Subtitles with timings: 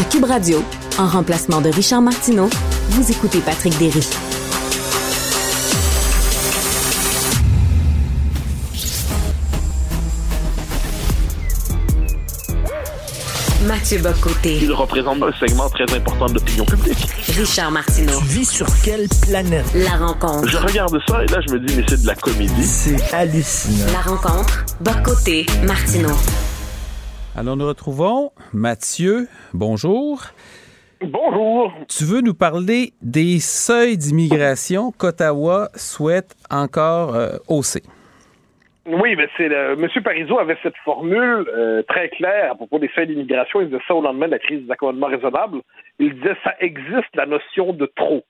[0.00, 0.64] À Cube Radio,
[0.98, 2.48] en remplacement de Richard Martineau,
[2.88, 4.00] vous écoutez Patrick Derry.
[13.66, 14.60] Mathieu Bocoté.
[14.62, 17.06] Il représente un segment très important de l'opinion publique.
[17.36, 18.18] Richard Martineau.
[18.20, 19.66] Tu vis sur quelle planète?
[19.74, 20.48] La rencontre.
[20.48, 22.64] Je regarde ça et là, je me dis, mais c'est de la comédie.
[22.64, 23.92] C'est hallucinant.
[23.92, 24.64] La rencontre.
[24.80, 25.44] Bocoté.
[25.62, 26.16] Martineau.
[27.36, 29.28] Alors, nous retrouvons Mathieu.
[29.54, 30.20] Bonjour.
[31.00, 31.72] Bonjour.
[31.88, 37.82] Tu veux nous parler des seuils d'immigration qu'Ottawa souhaite encore euh, hausser?
[38.84, 39.88] Oui, mais c'est le, M.
[40.02, 43.60] Parizeau avait cette formule euh, très claire à propos des seuils d'immigration.
[43.60, 45.60] Il disait ça au lendemain de la crise des accommodements raisonnables.
[46.00, 48.24] Il disait ça existe la notion de trop.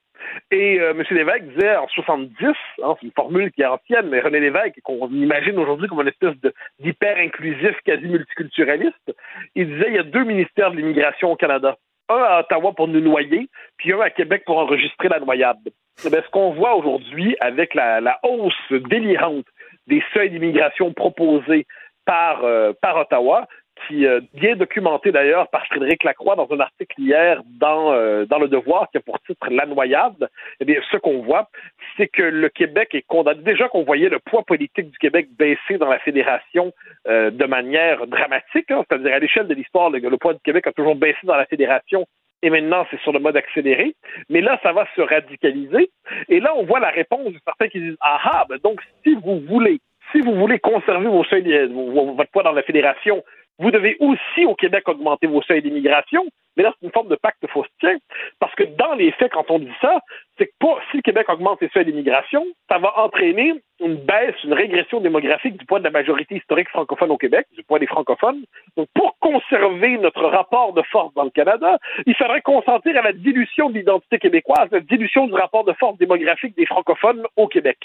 [0.51, 1.05] Et euh, M.
[1.11, 2.47] Lévesque disait en 70,
[2.83, 6.09] hein, c'est une formule qui est ancienne, mais René Lévesque, qu'on imagine aujourd'hui comme une
[6.09, 6.35] espèce
[6.79, 9.15] d'hyper inclusif, quasi multiculturaliste,
[9.55, 11.77] il disait il y a deux ministères de l'immigration au Canada.
[12.09, 15.59] Un à Ottawa pour nous noyer, puis un à Québec pour enregistrer la noyade.
[16.05, 19.47] Eh bien, ce qu'on voit aujourd'hui avec la, la hausse délirante
[19.87, 21.67] des seuils d'immigration proposés
[22.05, 23.47] par, euh, par Ottawa,
[23.87, 28.39] qui euh, bien documenté d'ailleurs par Frédéric Lacroix dans un article hier dans, euh, dans
[28.39, 30.29] Le Devoir qui a pour titre La noyade,
[30.61, 31.49] eh bien, ce qu'on voit,
[31.97, 33.43] c'est que le Québec est condamné.
[33.43, 36.73] Déjà qu'on voyait le poids politique du Québec baisser dans la fédération
[37.09, 40.73] euh, de manière dramatique, hein, c'est-à-dire à, l'échelle de l'histoire, le, poids du Québec a
[40.73, 42.07] toujours baissé dans la fédération
[42.43, 43.95] et maintenant c'est sur le mode accéléré.
[44.29, 45.91] Mais là, ça va se radicaliser.
[46.29, 49.15] Et là, on voit la réponse de certains qui disent Ah ah, ben donc si
[49.15, 49.81] vous voulez,
[50.13, 53.23] si vous voulez conserver vos- votre poids dans la fédération,
[53.61, 56.25] vous devez aussi au Québec augmenter vos seuils d'immigration.
[56.57, 57.97] Mais là, c'est une forme de pacte faustien,
[58.39, 60.01] parce que dans les faits, quand on dit ça,
[60.39, 60.53] c'est que
[60.91, 65.57] si le Québec augmente ses seuils d'immigration, ça va entraîner une baisse, une régression démographique
[65.57, 68.45] du poids de la majorité historique francophone au Québec, du poids des francophones.
[68.77, 73.13] Donc, pour conserver notre rapport de force dans le Canada, il faudrait consentir à la
[73.13, 77.79] dilution de l'identité québécoise, la dilution du rapport de force démographique des francophones au Québec.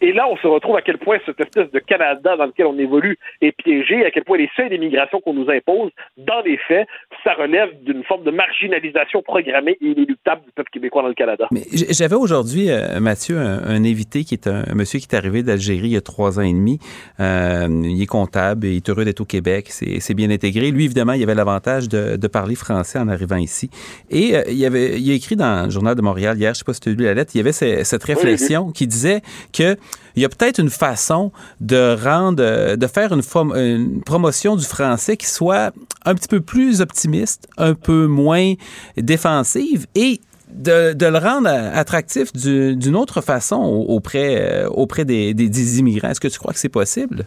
[0.00, 2.78] Et là, on se retrouve à quel point cette espèce de Canada dans lequel on
[2.78, 6.88] évolue est piégé, à quel point les seuils d'immigration qu'on nous impose, dans les faits,
[7.24, 11.46] ça relève d'une forme de marginalisation programmée et inéluctable du peuple québécois dans le Canada.
[11.50, 11.62] Mais
[11.98, 15.42] j'avais aujourd'hui, euh, Mathieu, un, un invité qui est un, un monsieur qui est arrivé
[15.42, 16.78] d'Algérie il y a trois ans et demi.
[17.20, 19.68] Euh, il est comptable et il est heureux d'être au Québec.
[19.70, 20.70] C'est bien intégré.
[20.70, 23.70] Lui, évidemment, il avait l'avantage de, de parler français en arrivant ici.
[24.10, 26.64] Et euh, il, avait, il a écrit dans le Journal de Montréal hier, je sais
[26.64, 29.22] pas si tu as lu la lettre, il y avait ce- cette réflexion qui disait
[29.52, 29.76] que
[30.14, 33.22] il y a peut-être une façon de rendre, de faire une,
[33.56, 35.72] une promotion du français qui soit
[36.04, 38.52] un petit peu plus optimiste, un peu moins
[38.96, 40.20] défensive et
[40.54, 45.48] de, le rendre attractif du- d'une autre façon au- auprès, euh, auprès des, des-
[45.80, 46.10] immigrants.
[46.10, 47.24] Est-ce que tu crois que c'est possible?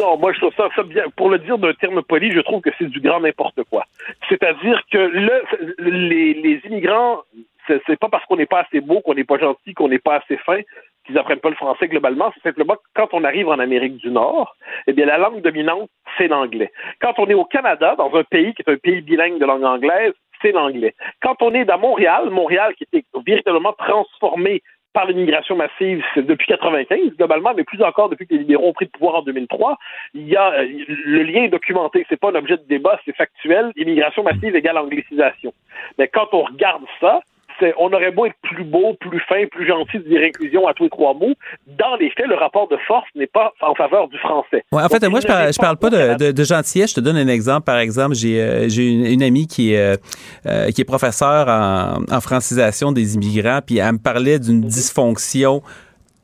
[0.00, 1.02] Non, moi je trouve ça, bien.
[1.16, 3.84] Pour le dire d'un terme poli, je trouve que c'est du grand n'importe quoi.
[4.28, 7.22] C'est-à-dire que le, les, les immigrants,
[7.86, 10.16] c'est pas parce qu'on n'est pas assez beau, qu'on n'est pas gentil, qu'on n'est pas
[10.16, 10.60] assez fin
[11.08, 12.30] qu'ils apprennent pas le français globalement.
[12.34, 14.54] C'est simplement que quand on arrive en Amérique du Nord,
[14.86, 16.70] eh bien la langue dominante c'est l'anglais.
[17.00, 19.64] Quand on est au Canada, dans un pays qui est un pays bilingue de langue
[19.64, 20.94] anglaise, c'est l'anglais.
[21.22, 27.16] Quand on est dans Montréal, Montréal qui était véritablement transformé par l'immigration massive depuis 95
[27.16, 29.76] globalement, mais plus encore depuis que les libéraux ont pris le pouvoir en 2003.
[30.14, 30.66] Il y a euh,
[31.04, 33.72] le lien est documenté, c'est pas un objet de débat, c'est factuel.
[33.76, 35.52] Immigration massive égale anglicisation.
[35.98, 37.20] Mais quand on regarde ça,
[37.78, 40.84] on aurait beau être plus beau, plus fin, plus gentil de dire inclusion à tous
[40.84, 41.34] les trois mots.
[41.66, 44.64] Dans les faits, le rapport de force n'est pas en faveur du français.
[44.72, 46.44] Ouais, en fait, Donc, moi, je ne parle, répond je parle pas de, de, de
[46.44, 46.90] gentillesse.
[46.90, 47.64] Je te donne un exemple.
[47.64, 49.96] Par exemple, j'ai euh, une, une amie qui est, euh,
[50.46, 55.62] euh, qui est professeure en, en francisation des immigrants, puis elle me parlait d'une dysfonction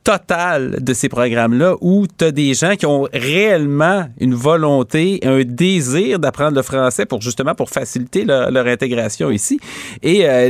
[0.05, 5.41] totale de ces programmes-là où tu as des gens qui ont réellement une volonté, un
[5.43, 9.59] désir d'apprendre le français pour justement pour faciliter leur, intégration ici.
[10.03, 10.49] Et euh,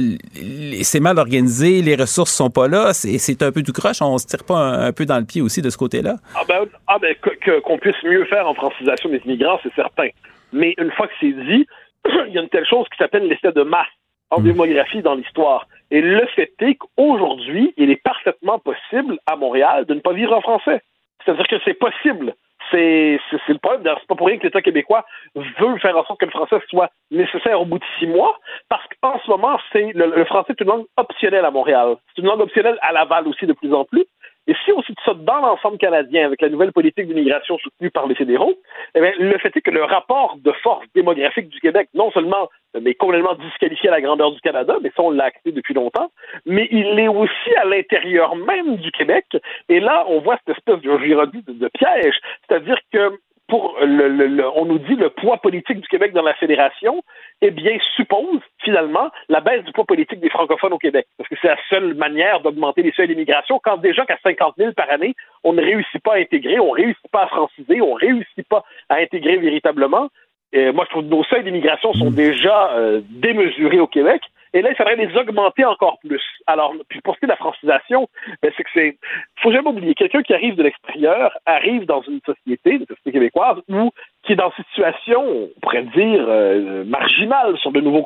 [0.83, 4.01] c'est mal organisé, les ressources sont pas là, c'est un peu du croche.
[4.01, 6.15] On se tire pas un, peu dans le pied aussi de ce côté-là?
[6.35, 7.15] Ah ben, ah ben
[7.63, 10.09] qu'on puisse mieux faire en francisation des immigrants, c'est certain.
[10.51, 11.65] Mais une fois que c'est dit,
[12.27, 13.87] il y a une telle chose qui s'appelle l'essai de masse
[14.31, 14.43] en hmm.
[14.43, 15.65] démographie dans l'histoire.
[15.91, 20.35] Et le fait est qu'aujourd'hui, il est parfaitement possible à Montréal de ne pas vivre
[20.35, 20.81] en français.
[21.23, 22.35] C'est-à-dire que c'est possible.
[22.71, 23.83] C'est le problème.
[23.99, 25.05] C'est pas pour rien que l'État québécois
[25.35, 28.39] veut faire en sorte que le français soit nécessaire au bout de six mois,
[28.69, 31.95] parce qu'en ce moment, c'est le, français est une langue optionnelle à Montréal.
[32.07, 34.05] C'est une langue optionnelle à Laval aussi de plus en plus.
[34.47, 38.07] Et si on cite ça dans l'ensemble canadien, avec la nouvelle politique d'immigration soutenue par
[38.07, 38.53] les fédéraux,
[38.93, 42.49] eh bien, le fait est que le rapport de force démographique du Québec, non seulement
[42.81, 46.11] mais complètement disqualifié à la grandeur du Canada, mais ça, on l'a acté depuis longtemps,
[46.45, 49.25] mais il est aussi à l'intérieur même du Québec.
[49.69, 52.15] Et là, on voit cette espèce de, de, de piège,
[52.47, 57.03] c'est-à-dire que pour le, on nous dit le poids politique du Québec dans la fédération,
[57.41, 61.05] eh bien, suppose finalement la baisse du poids politique des francophones au Québec.
[61.17, 64.73] Parce que c'est la seule manière d'augmenter les seuils d'immigration quand déjà qu'à 50 000
[64.73, 65.13] par année,
[65.43, 68.47] on ne réussit pas à intégrer, on ne réussit pas à franciser, on ne réussit
[68.49, 70.09] pas à intégrer véritablement.
[70.51, 72.15] Et moi, je trouve que nos seuils d'immigration sont mm.
[72.15, 74.21] déjà euh, démesurés au Québec.
[74.55, 76.23] Et là, il faudrait les augmenter encore plus.
[76.47, 78.07] Alors, puis pour ce qui est de la francisation,
[78.41, 78.97] ben, c'est que c'est.
[79.41, 83.57] faut jamais oublier, quelqu'un qui arrive de l'extérieur arrive dans une société, une société québécoise,
[83.69, 83.91] où
[84.25, 88.03] qui est dans une situation, on pourrait dire, euh, marginale sur le nouveau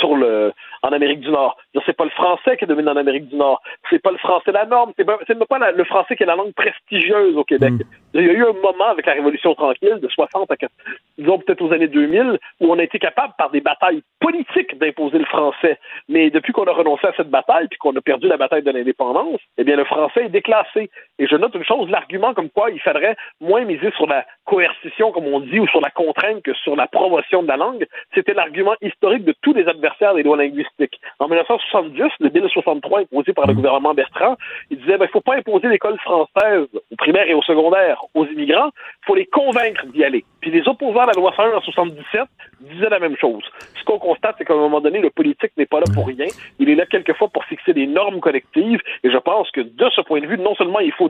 [0.00, 0.52] sur le
[0.82, 1.56] en Amérique du Nord.
[1.84, 3.60] C'est pas le français qui domine en Amérique du Nord.
[3.90, 4.92] C'est pas le français la norme.
[4.96, 7.72] C'est pas, même pas le français qui est la langue prestigieuse au Québec.
[7.72, 7.82] Mm.
[8.14, 10.54] Il y a eu un moment avec la Révolution tranquille de 60 à
[11.18, 15.18] disons peut-être aux années 2000 où on a été capable par des batailles politiques d'imposer
[15.18, 15.78] le français.
[16.08, 18.70] Mais depuis qu'on a renoncé à cette bataille puis qu'on a perdu la bataille de
[18.70, 20.90] l'indépendance, eh bien le français est déclassé.
[21.18, 25.12] Et je note une chose, l'argument comme quoi il faudrait moins miser sur la coercition,
[25.12, 28.34] comme on dit, ou sur la contrainte que sur la promotion de la langue, c'était
[28.34, 31.00] l'argument historique de tous les adversaires des lois linguistiques.
[31.18, 34.36] En 1970, le Bill 63 imposé par le gouvernement Bertrand,
[34.70, 38.02] il disait, ben, il ne faut pas imposer l'école française au primaire et au secondaire
[38.14, 38.70] aux immigrants,
[39.02, 40.24] il faut les convaincre d'y aller.
[40.40, 42.22] Puis les opposants à la loi 101 en 77
[42.60, 43.42] disaient la même chose.
[43.78, 46.26] Ce qu'on constate, c'est qu'à un moment donné, le politique n'est pas là pour rien.
[46.58, 48.80] Il est là quelquefois pour fixer des normes collectives.
[49.04, 51.07] Et je pense que de ce point de vue, non seulement il faut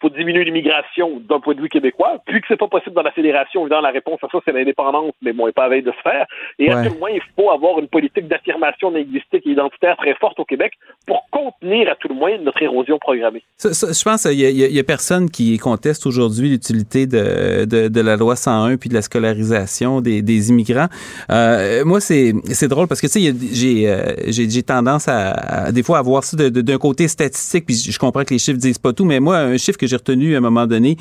[0.00, 3.12] faut diminuer l'immigration d'un point de vue québécois, puis que c'est pas possible dans la
[3.12, 5.92] fédération, évidemment, la réponse à ça, c'est l'indépendance, mais bon, n'est pas à veille de
[5.92, 6.26] se faire.
[6.58, 10.38] Et à tout moins, il faut avoir une politique d'affirmation linguistique et identitaire très forte
[10.40, 10.72] au Québec
[11.06, 13.42] pour contenir à tout le moins notre érosion programmée.
[13.62, 18.76] je pense qu'il y, a personne qui conteste aujourd'hui l'utilité de, de, la loi 101
[18.76, 20.88] puis de la scolarisation des, des immigrants.
[21.30, 22.32] Euh, moi, c'est
[22.68, 26.36] drôle parce que, tu sais, j'ai euh, j'ai tendance à, des fois à voir ça
[26.36, 29.56] d'un côté statistique, puis je comprends que les chiffres disent pas tout, mais moi, un
[29.56, 30.96] chiffre que j'ai retenu à un moment donné,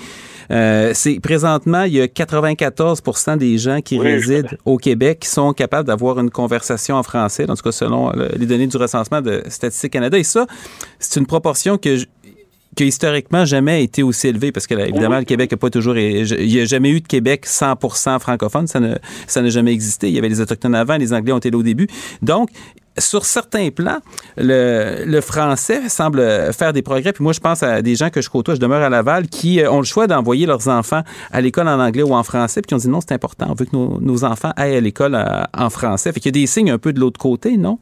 [0.51, 3.01] euh, c'est présentement, il y a 94
[3.37, 7.55] des gens qui résident au Québec qui sont capables d'avoir une conversation en français, en
[7.55, 10.17] tout cas selon les données du recensement de Statistique Canada.
[10.17, 10.47] Et ça,
[10.99, 11.97] c'est une proportion que
[12.77, 16.23] qui historiquement jamais été aussi élevée parce que évidemment le Québec n'a pas toujours il
[16.23, 18.67] n'y a jamais eu de Québec 100% francophone.
[18.67, 18.95] Ça ne
[19.25, 20.07] ça n'a jamais existé.
[20.07, 21.87] Il y avait les autochtones avant les anglais ont été là au début.
[22.21, 22.49] Donc
[22.97, 23.99] sur certains plans,
[24.37, 26.21] le, français semble
[26.53, 27.11] faire des progrès.
[27.11, 29.61] Puis moi, je pense à des gens que je côtoie, je demeure à Laval, qui
[29.61, 31.01] euh, ont le choix d'envoyer leurs enfants
[31.31, 33.65] à l'école en anglais ou en français, puis ont dit non, c'est important, on veut
[33.65, 36.11] que nos, nos enfants aillent à l'école euh, en français.
[36.13, 37.79] Fait qu'il y a des signes un peu de l'autre côté, non?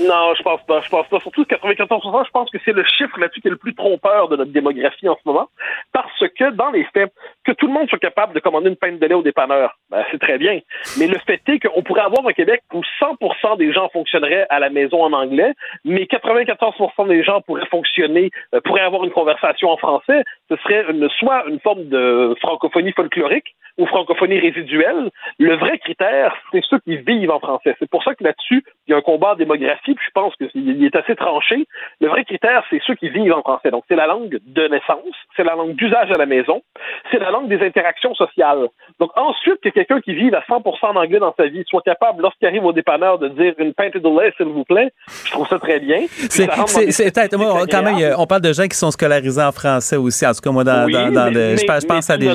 [0.00, 0.80] Non, je pense pas.
[0.80, 1.20] Je pense pas.
[1.20, 4.36] Surtout 94 je pense que c'est le chiffre là-dessus qui est le plus trompeur de
[4.36, 5.48] notre démographie en ce moment.
[5.92, 7.12] Parce que, dans les faits,
[7.44, 10.04] que tout le monde soit capable de commander une pinte de lait au dépanneur, ben,
[10.10, 10.60] c'est très bien.
[10.98, 14.55] Mais le fait est qu'on pourrait avoir un Québec où 100% des gens fonctionneraient à
[14.58, 16.74] la maison en anglais, mais 94
[17.08, 20.22] des gens pourraient fonctionner, euh, pourraient avoir une conversation en français.
[20.48, 20.84] Ce serait
[21.18, 25.10] soit une forme de francophonie folklorique ou francophonie résiduelle.
[25.38, 27.74] Le vrai critère, c'est ceux qui vivent en français.
[27.78, 28.64] C'est pour ça que là-dessus,
[28.96, 31.66] un combat en démographie, puis je pense qu'il est assez tranché.
[32.00, 33.70] Le vrai critère, c'est ceux qui vivent en français.
[33.70, 36.62] Donc, c'est la langue de naissance, c'est la langue d'usage à la maison,
[37.10, 38.68] c'est la langue des interactions sociales.
[38.98, 42.22] Donc, ensuite, que quelqu'un qui vit à 100% en anglais dans sa vie soit capable,
[42.22, 44.90] lorsqu'il arrive au dépanneur, de dire une pinte de lait, s'il vous plaît,
[45.24, 46.06] je trouve ça très bien.
[46.08, 50.26] C'est quand même, on parle de gens qui sont scolarisés en français aussi.
[50.26, 52.34] En tout cas, moi, dans, dans, le, je, pense à des.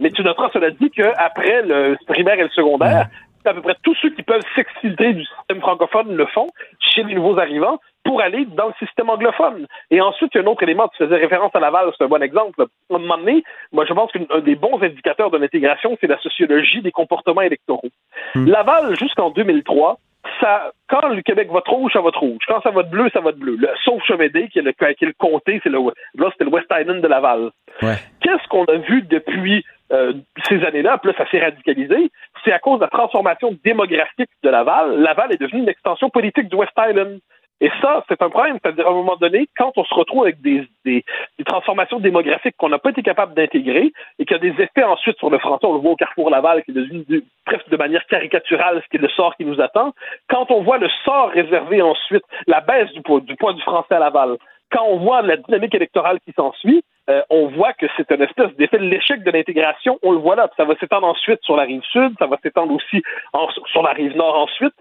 [0.00, 3.08] mais tu noteras, cela dit, qu'après le primaire et le secondaire,
[3.46, 6.48] à peu près tous ceux qui peuvent s'exfiltrer du système francophone le font
[6.80, 9.66] chez les nouveaux arrivants pour aller dans le système anglophone.
[9.90, 12.08] Et ensuite, il y a un autre élément, tu faisais référence à Laval, c'est un
[12.08, 12.62] bon exemple.
[12.62, 16.18] À un moment donné, moi, je pense qu'un des bons indicateurs de l'intégration, c'est la
[16.18, 17.90] sociologie des comportements électoraux.
[18.34, 18.46] Hmm.
[18.46, 19.98] Laval, jusqu'en 2003,
[20.40, 22.40] ça, quand le Québec vote rouge, ça vote rouge.
[22.46, 23.56] Quand ça vote bleu, ça vote bleu.
[23.58, 25.78] Le, sauf Chemédé, qui est le, qui est le comté, c'est le,
[26.14, 27.50] là, c'était le West Island de Laval.
[27.82, 27.96] Ouais.
[28.20, 30.12] Qu'est-ce qu'on a vu depuis euh,
[30.48, 30.98] ces années-là?
[30.98, 32.10] Puis là, ça s'est radicalisé.
[32.44, 35.00] C'est à cause de la transformation démographique de Laval.
[35.00, 37.18] Laval est devenu une extension politique du West Island.
[37.60, 38.58] Et ça, c'est un problème.
[38.60, 41.04] C'est-à-dire, à un moment donné, quand on se retrouve avec des, des,
[41.38, 44.82] des transformations démographiques qu'on n'a pas été capable d'intégrer et qu'il y a des effets
[44.82, 47.68] ensuite sur le français, on le voit au Carrefour Laval, qui est devenu du- presque
[47.68, 49.92] de manière caricaturale ce qui est le sort qui nous attend.
[50.28, 54.00] Quand on voit le sort réservé ensuite, la baisse du du, poids du français à
[54.00, 54.38] Laval,
[54.72, 58.54] quand on voit la dynamique électorale qui s'ensuit, euh, on voit que c'est une espèce
[58.56, 59.98] d'effet de l'échec de l'intégration.
[60.02, 60.48] On le voit là.
[60.56, 63.02] Ça va s'étendre ensuite sur la rive sud, ça va s'étendre aussi
[63.66, 64.74] sur la rive nord ensuite.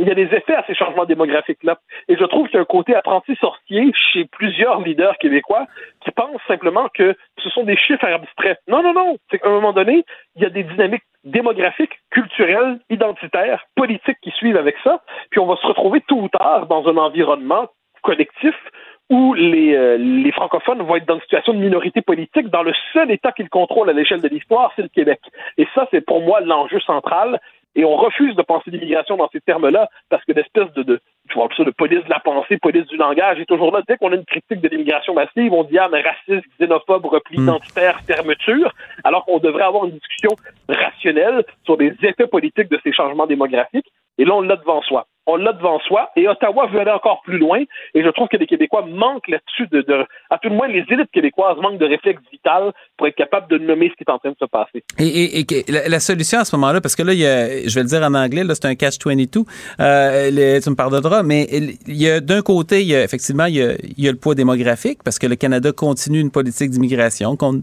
[0.00, 1.78] Il y a des effets à ces changements démographiques-là.
[2.06, 5.66] Et je trouve qu'il y a un côté apprenti sorcier chez plusieurs leaders québécois
[6.04, 8.60] qui pensent simplement que ce sont des chiffres abstraits.
[8.68, 9.16] Non, non, non.
[9.28, 10.04] C'est qu'à un moment donné,
[10.36, 15.02] il y a des dynamiques démographiques, culturelles, identitaires, politiques qui suivent avec ça.
[15.30, 17.68] Puis on va se retrouver tôt ou tard dans un environnement
[18.02, 18.54] collectif
[19.10, 22.72] où les, euh, les francophones vont être dans une situation de minorité politique dans le
[22.92, 25.20] seul État qu'ils contrôlent à l'échelle de l'histoire, c'est le Québec.
[25.56, 27.40] Et ça, c'est pour moi l'enjeu central.
[27.74, 31.34] Et on refuse de penser l'immigration dans ces termes-là parce que l'espèce de, de, tu
[31.34, 33.82] vois, ça, de police de la pensée, police du langage est toujours là.
[33.86, 37.38] Dès qu'on a une critique de l'immigration massive, on dit ah mais raciste, xénophobe, repli
[37.38, 37.44] Mm.
[37.44, 38.72] identitaire, fermeture,
[39.04, 40.30] alors qu'on devrait avoir une discussion
[40.68, 43.86] rationnelle sur des effets politiques de ces changements démographiques.
[44.18, 45.06] Et là, on l'a devant soi.
[45.30, 46.10] On l'a devant soi.
[46.16, 47.60] Et Ottawa veut aller encore plus loin.
[47.94, 50.84] Et je trouve que les Québécois manquent là-dessus de, de, à tout le moins, les
[50.90, 54.18] élites québécoises manquent de réflexe vital pour être capables de nommer ce qui est en
[54.18, 54.82] train de se passer.
[54.98, 55.06] Et,
[55.40, 57.82] et- et la, solution à ce moment-là, parce que là, il y a, je vais
[57.82, 59.44] le dire en anglais, là, c'est un catch-22,
[59.80, 63.56] euh, tu me pardonneras, mais il y a d'un côté, il y a, effectivement, il
[63.56, 66.70] y a, il y a le poids démographique, parce que le Canada continue une politique
[66.70, 67.58] d'immigration, contre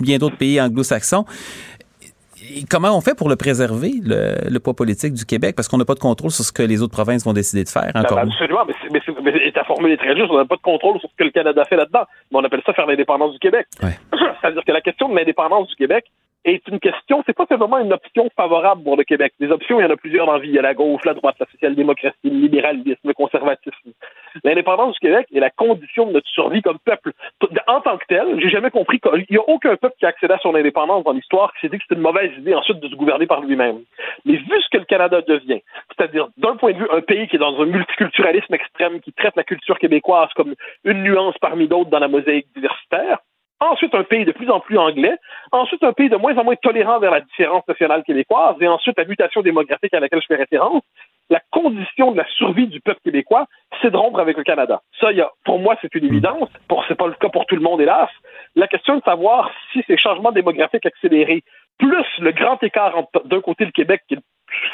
[0.00, 1.24] bien d'autres pays anglo-saxons.
[2.56, 5.56] Et comment on fait pour le préserver, le, le poids politique du Québec?
[5.56, 7.68] Parce qu'on n'a pas de contrôle sur ce que les autres provinces vont décider de
[7.68, 7.90] faire.
[7.94, 10.30] Encore Ben, absolument, mais, mais, mais ta formule est très juste.
[10.30, 12.04] On n'a pas de contrôle sur ce que le Canada fait là-dedans.
[12.30, 13.66] Mais on appelle ça faire l'indépendance du Québec.
[13.82, 13.98] Ouais.
[14.40, 16.04] C'est-à-dire que la question de l'indépendance du Québec
[16.44, 19.32] est une question, c'est pas simplement une option favorable pour le Québec.
[19.40, 20.48] Des options, il y en a plusieurs dans la vie.
[20.48, 23.92] Il y a la gauche, la droite, la social-démocratie, le libéralisme, le conservatisme.
[24.44, 27.12] L'indépendance du Québec est la condition de notre survie comme peuple.
[27.66, 30.34] En tant que tel, j'ai jamais compris qu'il n'y a aucun peuple qui a accédé
[30.34, 32.88] à son indépendance dans l'histoire qui s'est dit que c'était une mauvaise idée ensuite de
[32.88, 33.80] se gouverner par lui-même.
[34.24, 35.62] Mais vu ce que le Canada devient,
[35.96, 39.36] c'est-à-dire d'un point de vue un pays qui est dans un multiculturalisme extrême, qui traite
[39.36, 40.54] la culture québécoise comme
[40.84, 43.18] une nuance parmi d'autres dans la mosaïque diversitaire,
[43.60, 45.16] ensuite un pays de plus en plus anglais,
[45.52, 48.98] ensuite un pays de moins en moins tolérant vers la différence nationale québécoise, et ensuite
[48.98, 50.82] la mutation démographique à laquelle je fais référence,
[51.30, 53.46] la condition de la survie du peuple québécois,
[53.80, 54.80] c'est de rompre avec le Canada.
[55.00, 56.48] Ça, y a, pour moi, c'est une évidence.
[56.68, 58.10] Pour, c'est pas le cas pour tout le monde, hélas.
[58.54, 61.42] La question est de savoir si ces changements démographiques accélérés,
[61.78, 64.16] plus le grand écart entre, d'un côté, le Québec, qui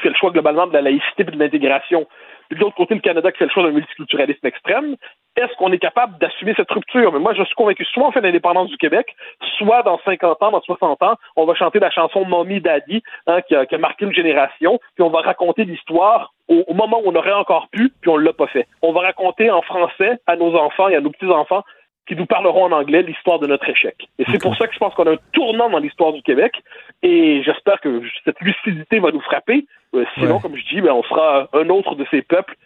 [0.03, 2.07] fait le choix globalement de la laïcité et de l'intégration,
[2.49, 4.97] puis de l'autre côté, le Canada qui fait le choix d'un multiculturalisme extrême,
[5.41, 7.13] est-ce qu'on est capable d'assumer cette rupture?
[7.13, 9.15] Mais moi, je suis convaincu, soit on fait l'indépendance du Québec,
[9.59, 13.41] soit dans 50 ans, dans 60 ans, on va chanter la chanson Mommy Daddy, hein,
[13.43, 17.01] qui, a, qui, a, marqué une génération, puis on va raconter l'histoire au, au, moment
[17.05, 18.67] où on aurait encore pu, puis on l'a pas fait.
[18.83, 21.65] On va raconter en français à nos enfants et à nos petits-enfants
[22.11, 23.95] qui nous parleront en anglais l'histoire de notre échec.
[24.19, 26.61] Et c'est pour ça que je pense qu'on a un tournant dans l'histoire du Québec,
[27.05, 29.65] et j'espère que cette lucidité va nous frapper.
[29.95, 30.41] Euh, sinon, ouais.
[30.41, 32.57] comme je dis, ben, on sera un autre de ces peuples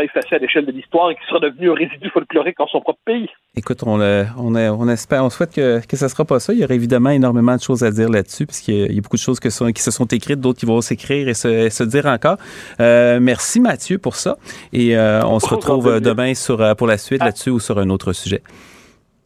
[0.00, 2.80] sera effacé à l'échelle de l'histoire et qui sera devenu un résidu folklorique dans son
[2.80, 3.28] propre pays.
[3.56, 6.40] Écoute, on, le, on, a, on espère, on souhaite que, que ça ne sera pas
[6.40, 6.52] ça.
[6.52, 9.16] Il y aura évidemment énormément de choses à dire là-dessus, puisqu'il y, y, a beaucoup
[9.16, 11.84] de choses que sont, qui se sont écrites, d'autres qui vont s'écrire et se, se,
[11.84, 12.36] dire encore.
[12.80, 14.36] Euh, merci Mathieu pour ça.
[14.72, 18.12] Et euh, on se retrouve demain sur, pour la suite là-dessus ou sur un autre
[18.12, 18.42] sujet.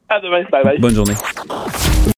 [0.08, 0.44] À demain.
[0.50, 0.78] Bye bye.
[0.78, 1.14] Bonne journée.